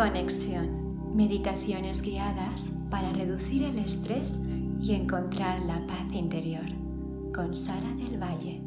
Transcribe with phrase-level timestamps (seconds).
[0.00, 1.14] Conexión.
[1.14, 4.40] Meditaciones guiadas para reducir el estrés
[4.80, 6.64] y encontrar la paz interior.
[7.34, 8.62] Con Sara del Valle.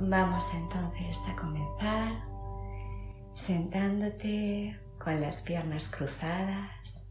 [0.00, 2.24] Vamos entonces a comenzar
[3.34, 7.09] sentándote con las piernas cruzadas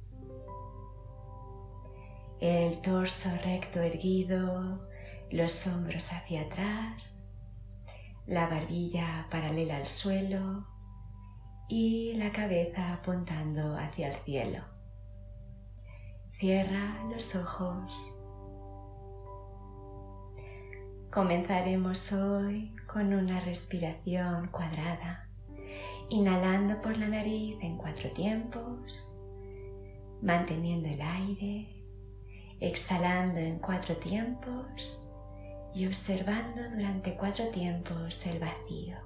[2.40, 4.88] el torso recto erguido,
[5.30, 7.28] los hombros hacia atrás,
[8.26, 10.66] la barbilla paralela al suelo
[11.68, 14.64] y la cabeza apuntando hacia el cielo.
[16.40, 18.16] Cierra los ojos.
[21.12, 25.28] Comenzaremos hoy con una respiración cuadrada,
[26.10, 29.20] inhalando por la nariz en cuatro tiempos,
[30.22, 31.79] manteniendo el aire
[32.60, 35.10] exhalando en cuatro tiempos
[35.74, 38.98] y observando durante cuatro tiempos el vacío.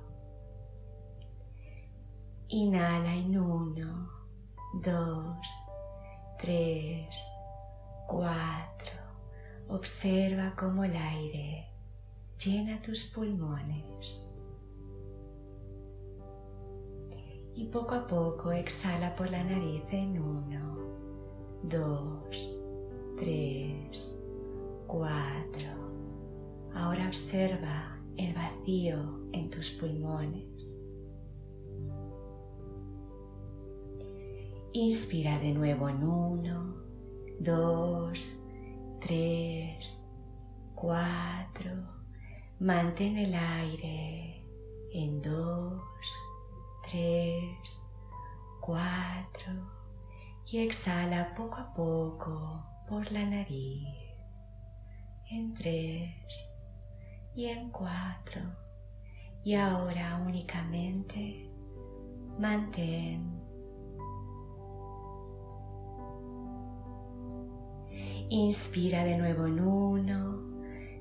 [2.48, 4.10] Inhala en uno,
[4.82, 5.48] dos,
[6.40, 7.26] tres,
[8.08, 8.92] cuatro.
[9.70, 11.68] Observa cómo el aire
[12.44, 14.30] llena tus pulmones.
[17.56, 20.78] Y poco a poco exhala por la nariz en uno,
[21.64, 22.63] dos,
[23.18, 24.20] tres,
[24.88, 25.70] cuatro.
[26.74, 30.88] Ahora observa el vacío en tus pulmones.
[34.74, 36.76] Inspira de nuevo en uno,
[37.40, 38.40] dos,
[39.00, 40.04] tres,
[40.74, 41.72] cuatro.
[42.60, 44.46] Mantén el aire
[44.94, 45.82] en dos,
[46.84, 47.90] tres,
[48.62, 49.52] cuatro
[50.46, 53.88] y exhala poco a poco por la nariz
[55.32, 56.62] en tres
[57.34, 58.42] y en cuatro
[59.44, 61.50] y ahora únicamente
[62.38, 63.42] mantén
[68.30, 70.42] Inspira de nuevo en uno,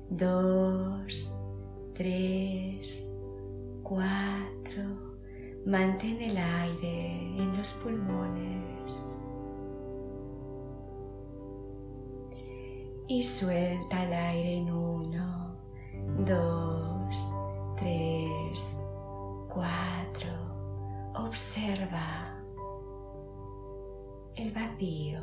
[0.09, 1.35] dos,
[1.95, 3.11] tres,
[3.81, 5.17] cuatro.
[5.65, 8.72] Mantén el aire en los pulmones.
[13.13, 15.55] Y suelta el aire en uno,
[16.25, 17.31] dos,
[17.77, 18.79] tres,
[19.53, 20.31] cuatro.
[21.13, 22.43] Observa
[24.35, 25.21] el vacío.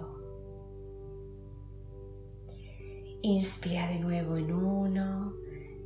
[3.22, 5.34] Inspira de nuevo en uno,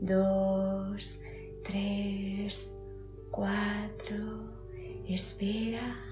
[0.03, 1.23] dos,
[1.63, 2.79] tres,
[3.31, 4.53] cuatro.
[5.09, 6.04] Espera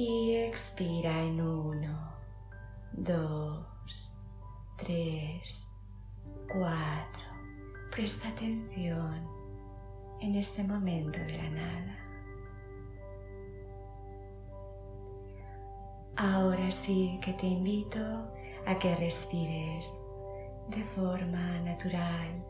[0.00, 2.12] y expira en uno,
[2.92, 4.22] dos,
[4.76, 5.66] tres,
[6.46, 7.24] cuatro.
[7.90, 9.26] Presta atención
[10.20, 11.98] en este momento de la nada.
[16.14, 17.98] Ahora sí que te invito
[18.66, 20.00] a que respires
[20.68, 22.44] de forma natural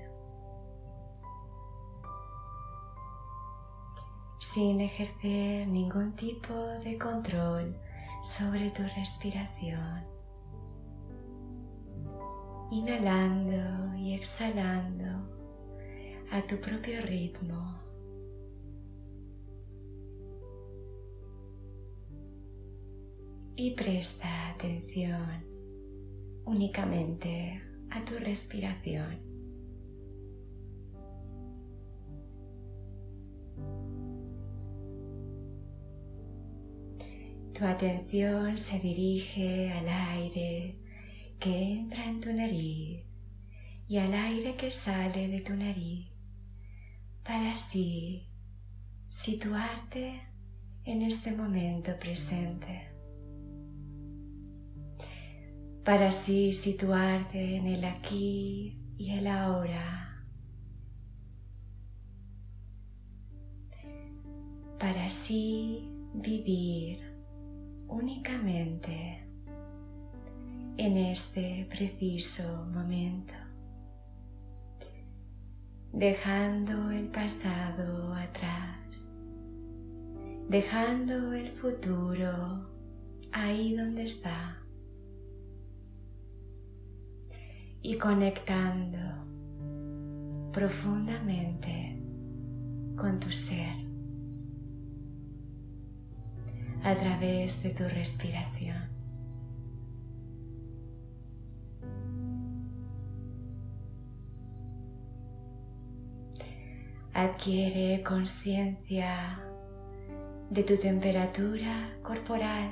[4.59, 6.53] sin ejercer ningún tipo
[6.83, 7.77] de control
[8.25, 10.03] sobre tu respiración.
[12.73, 15.07] Inhalando y exhalando
[16.33, 17.81] a tu propio ritmo.
[23.55, 25.45] Y presta atención
[26.47, 29.28] únicamente a tu respiración.
[37.59, 40.77] Tu atención se dirige al aire
[41.41, 43.05] que entra en tu nariz
[43.89, 46.07] y al aire que sale de tu nariz
[47.25, 48.29] para así
[49.09, 50.23] situarte
[50.85, 52.93] en este momento presente.
[55.85, 60.25] Para así situarte en el aquí y el ahora.
[64.79, 67.08] Para así vivir
[67.89, 69.25] únicamente
[70.77, 73.35] en este preciso momento,
[75.93, 79.11] dejando el pasado atrás,
[80.49, 82.69] dejando el futuro
[83.33, 84.59] ahí donde está
[87.83, 88.99] y conectando
[90.53, 92.01] profundamente
[92.97, 93.88] con tu ser
[96.85, 98.89] a través de tu respiración.
[107.13, 109.41] Adquiere conciencia
[110.51, 112.71] de tu temperatura corporal.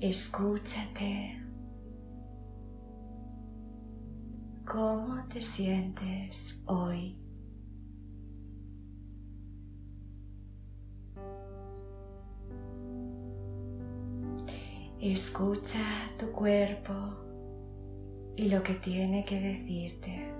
[0.00, 1.40] Escúchate.
[4.64, 7.27] ¿Cómo te sientes hoy?
[15.00, 15.78] Escucha
[16.18, 16.92] tu cuerpo
[18.36, 20.32] y lo que tiene que decirte.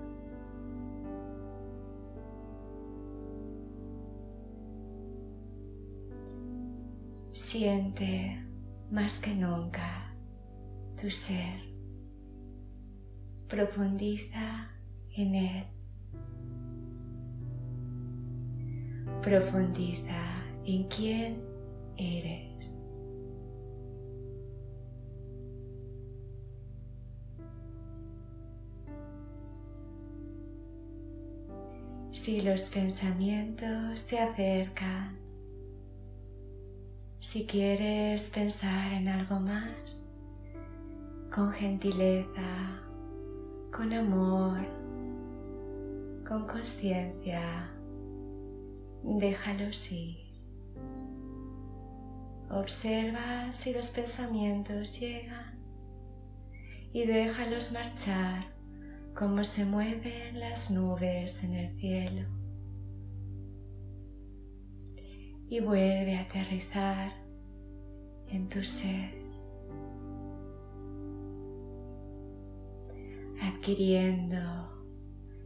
[7.32, 8.44] Siente
[8.90, 10.12] más que nunca
[11.00, 11.60] tu ser.
[13.46, 14.72] Profundiza
[15.16, 15.64] en él.
[19.22, 21.44] Profundiza en quién
[21.96, 22.47] eres.
[32.28, 35.16] Si los pensamientos se acercan,
[37.20, 40.12] si quieres pensar en algo más,
[41.34, 42.82] con gentileza,
[43.75, 44.58] con amor,
[46.28, 47.70] con conciencia,
[49.04, 50.19] déjalos ir.
[52.50, 55.64] Observa si los pensamientos llegan
[56.92, 58.57] y déjalos marchar
[59.19, 62.29] como se mueven las nubes en el cielo.
[65.49, 67.11] Y vuelve a aterrizar
[68.29, 69.11] en tu ser,
[73.43, 74.38] adquiriendo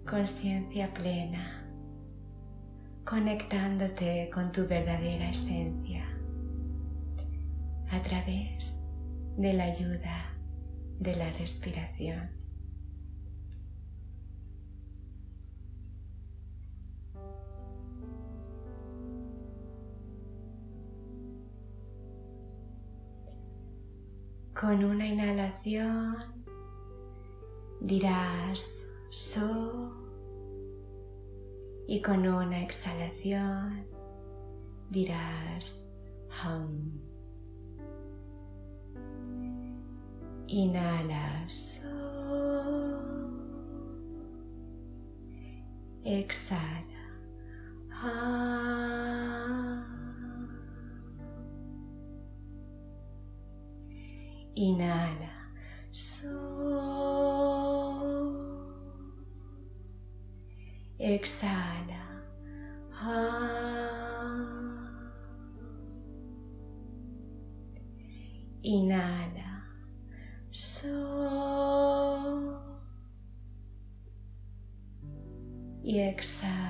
[0.06, 1.66] conciencia plena,
[3.06, 6.04] conectándote con tu verdadera esencia
[7.90, 8.84] a través
[9.38, 10.36] de la ayuda
[11.00, 12.41] de la respiración.
[24.62, 26.16] Con una inhalación
[27.80, 29.92] dirás so
[31.88, 33.84] y con una exhalación
[34.88, 35.84] dirás
[36.44, 36.92] hum.
[40.46, 41.88] Inhala so.
[46.04, 47.02] Exhala.
[48.00, 48.71] Hum.
[54.56, 55.30] Inhala.
[55.92, 56.28] So.
[60.98, 62.02] Exhala.
[68.62, 69.64] Inhala.
[70.52, 70.88] So.
[75.82, 76.61] Y exhala.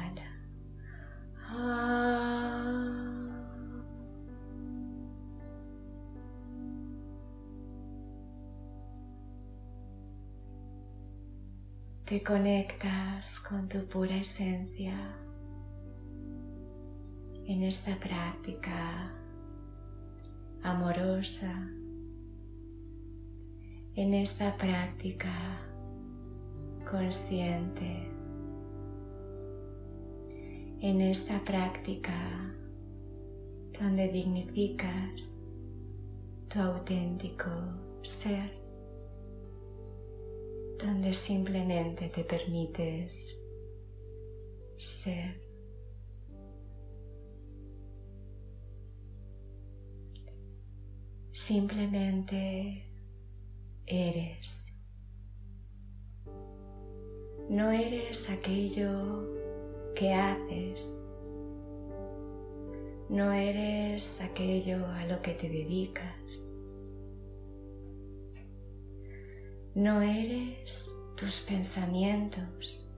[12.04, 15.16] Te conectas con tu pura esencia
[17.46, 19.12] en esta práctica
[20.62, 21.70] amorosa,
[23.94, 25.60] en esta práctica
[26.90, 28.10] consciente,
[30.80, 32.52] en esta práctica
[33.80, 35.40] donde dignificas
[36.48, 37.50] tu auténtico
[38.02, 38.61] ser
[40.82, 43.38] donde simplemente te permites
[44.78, 45.40] ser.
[51.32, 52.84] Simplemente
[53.86, 54.74] eres.
[57.48, 59.32] No eres aquello
[59.94, 61.06] que haces.
[63.08, 66.51] No eres aquello a lo que te dedicas.
[69.74, 72.92] No eres tus pensamientos.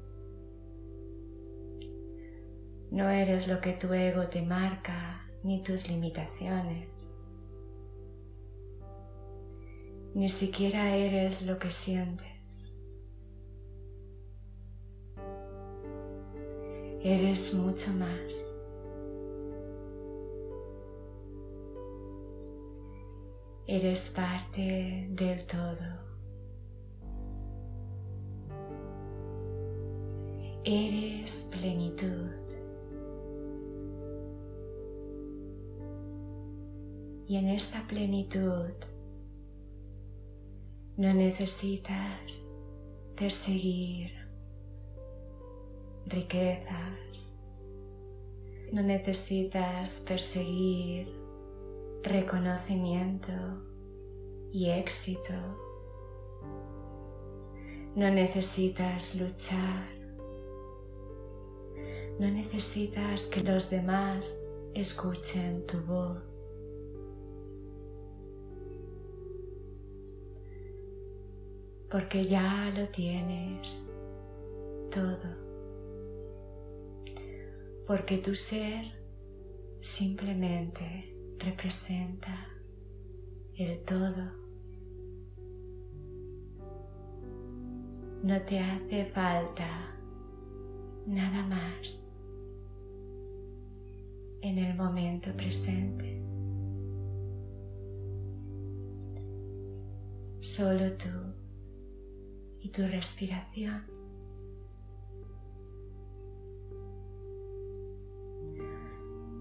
[2.91, 6.89] No eres lo que tu ego te marca ni tus limitaciones.
[10.15, 12.75] Ni siquiera eres lo que sientes.
[17.05, 18.51] Eres mucho más.
[23.67, 26.04] Eres parte del todo.
[30.67, 32.31] Eres plenitud.
[37.27, 38.73] Y en esta plenitud
[40.97, 42.51] no necesitas
[43.15, 44.13] perseguir
[46.07, 47.39] riquezas.
[48.73, 51.15] No necesitas perseguir
[52.03, 53.33] reconocimiento
[54.51, 55.35] y éxito.
[57.95, 59.94] No necesitas luchar.
[62.19, 64.41] No necesitas que los demás
[64.73, 66.23] escuchen tu voz.
[71.91, 73.93] Porque ya lo tienes
[74.93, 75.45] todo.
[77.87, 78.85] Porque tu ser
[79.81, 82.47] simplemente representa
[83.57, 84.33] el todo.
[88.23, 89.95] No te hace falta
[91.07, 92.04] nada más
[94.45, 96.23] en el momento presente.
[100.41, 101.35] Solo tú
[102.61, 103.87] y tu respiración.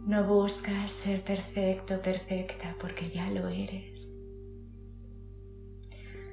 [0.07, 4.17] No buscas ser perfecto, perfecta, porque ya lo eres.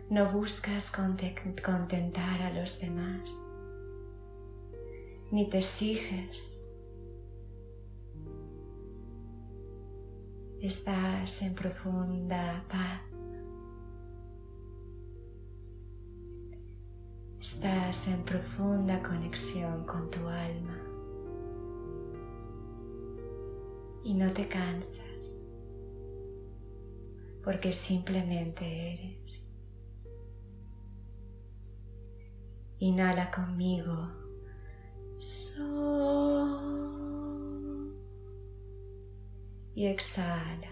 [0.08, 3.34] No buscas contentar a los demás,
[5.32, 6.59] ni te exiges.
[10.60, 13.00] Estás en profunda paz.
[17.40, 20.90] Estás en profunda conexión con tu alma.
[24.02, 25.40] y no te cansas
[27.44, 29.54] porque simplemente eres.
[32.78, 34.08] Inhala conmigo.
[39.86, 40.70] Exhala.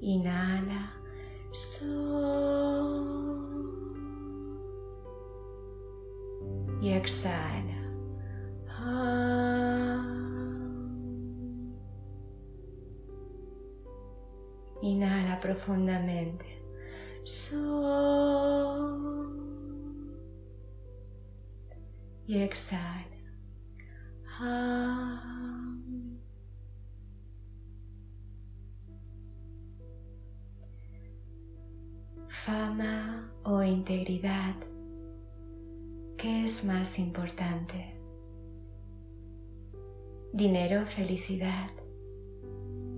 [0.00, 0.92] Inhala.
[6.80, 7.78] y exhala.
[14.80, 16.46] Inhala profundamente.
[22.28, 23.04] Y exhala.
[32.28, 34.54] Fama o integridad
[36.18, 37.94] ¿Qué es más importante?
[40.32, 41.70] Dinero, felicidad.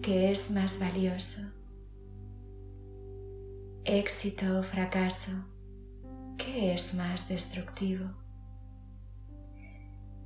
[0.01, 1.43] ¿Qué es más valioso?
[3.85, 5.33] Éxito o fracaso.
[6.39, 8.07] ¿Qué es más destructivo?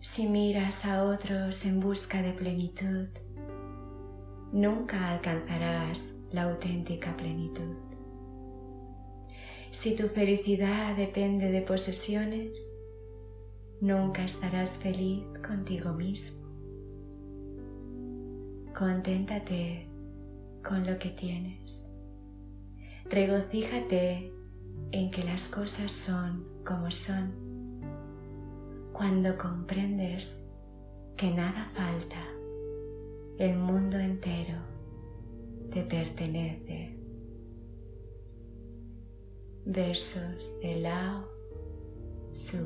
[0.05, 3.09] Si miras a otros en busca de plenitud,
[4.53, 7.75] nunca alcanzarás la auténtica plenitud.
[9.71, 12.71] Si tu felicidad depende de posesiones,
[13.81, 16.47] nunca estarás feliz contigo mismo.
[18.77, 19.89] Conténtate
[20.63, 21.91] con lo que tienes.
[23.07, 24.31] Regocíjate
[24.93, 27.44] en que las cosas son como son.
[28.95, 30.41] Cuando comprendes
[31.17, 32.23] que nada falta,
[33.39, 34.57] el mundo entero
[35.73, 36.97] te pertenece.
[39.67, 41.29] Versos de Lao
[42.31, 42.59] Su.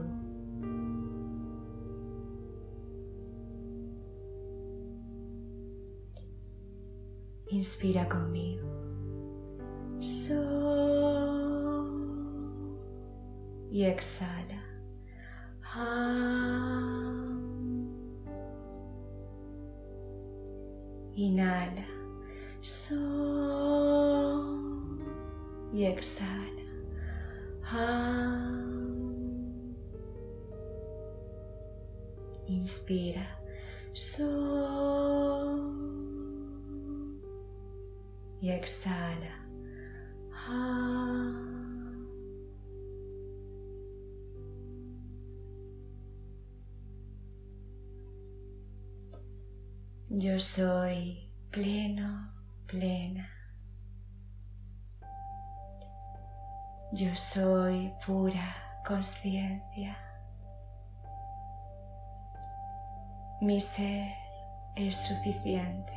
[7.49, 8.69] Inspira conmigo.
[10.03, 10.69] So
[13.71, 14.58] y exhala.
[21.15, 21.87] Inhala.
[22.63, 22.95] So
[25.73, 26.65] y exhala.
[32.47, 33.27] Inspira.
[33.93, 34.25] So
[38.41, 39.35] y exhala.
[50.21, 52.33] Yo soy pleno,
[52.67, 53.29] plena.
[56.91, 59.97] Yo soy pura conciencia.
[63.41, 64.13] Mi ser
[64.75, 65.93] es suficiente.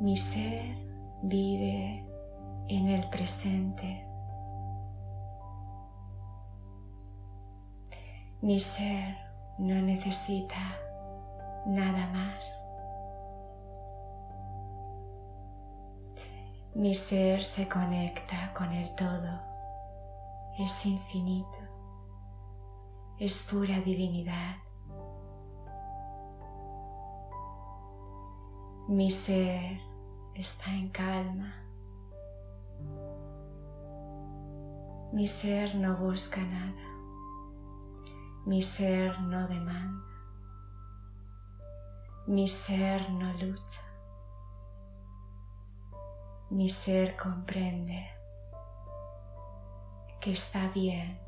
[0.00, 0.76] Mi ser
[1.22, 2.04] Vive
[2.68, 4.06] en el presente.
[8.42, 9.27] Mi ser
[9.58, 10.78] no necesita
[11.66, 12.64] nada más.
[16.74, 19.40] Mi ser se conecta con el todo.
[20.58, 21.58] Es infinito.
[23.18, 24.56] Es pura divinidad.
[28.86, 29.80] Mi ser
[30.34, 31.52] está en calma.
[35.12, 36.87] Mi ser no busca nada.
[38.48, 40.08] Mi ser no demanda.
[42.26, 43.82] Mi ser no lucha.
[46.48, 48.08] Mi ser comprende
[50.18, 51.20] que está bien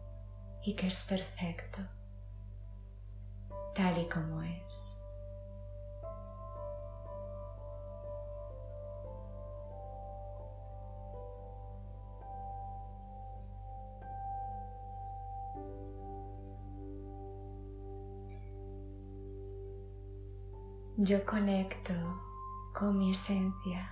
[0.62, 1.80] y que es perfecto,
[3.74, 4.99] tal y como es.
[21.02, 21.94] Yo conecto
[22.78, 23.90] con mi esencia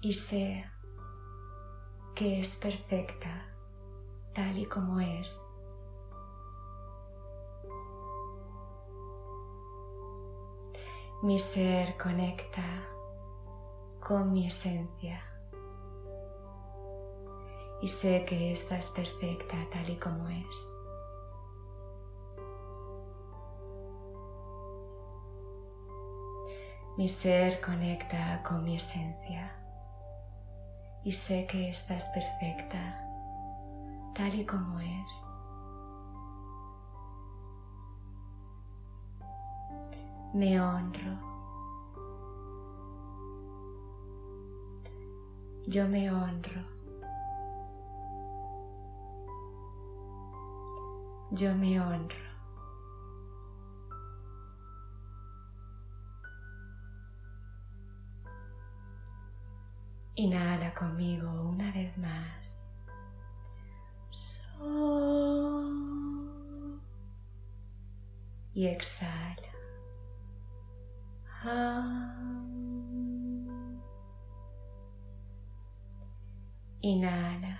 [0.00, 0.64] y sé
[2.14, 3.48] que es perfecta
[4.32, 5.44] tal y como es.
[11.24, 12.62] Mi ser conecta
[13.98, 15.20] con mi esencia
[17.82, 20.79] y sé que esta es perfecta tal y como es.
[27.00, 29.50] Mi ser conecta con mi esencia
[31.02, 33.00] y sé que esta es perfecta
[34.14, 35.22] tal y como es.
[40.34, 41.16] Me honro.
[45.68, 46.66] Yo me honro.
[51.30, 52.29] Yo me honro.
[60.20, 62.68] Inhala conmigo una vez más.
[68.52, 69.50] Y exhala.
[76.82, 77.58] Inhala.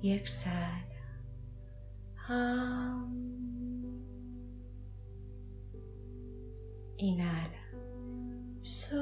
[0.00, 0.80] Y exhala.
[7.00, 7.62] Inhala.
[8.62, 9.00] So.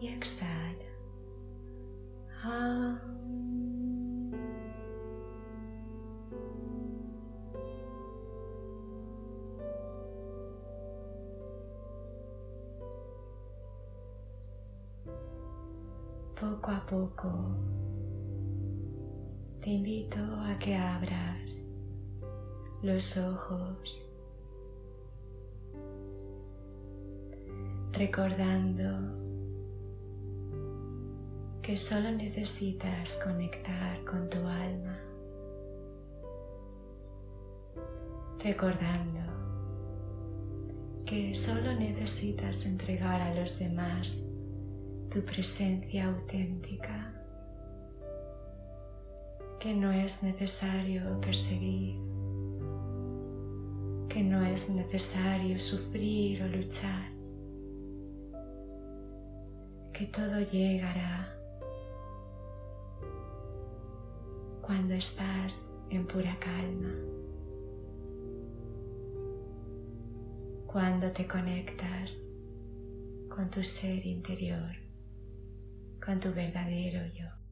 [0.00, 0.66] Y exhala.
[16.40, 17.30] Poco a poco
[19.60, 21.75] te invito a que abras
[22.82, 24.12] los ojos,
[27.92, 29.16] recordando
[31.62, 34.98] que solo necesitas conectar con tu alma,
[38.40, 39.20] recordando
[41.06, 44.24] que solo necesitas entregar a los demás
[45.10, 47.14] tu presencia auténtica,
[49.58, 52.15] que no es necesario perseguir
[54.16, 57.12] que no es necesario sufrir o luchar,
[59.92, 61.38] que todo llegará
[64.62, 66.94] cuando estás en pura calma,
[70.66, 72.26] cuando te conectas
[73.28, 74.76] con tu ser interior,
[76.02, 77.45] con tu verdadero yo.